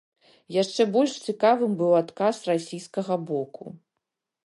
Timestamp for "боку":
3.31-3.65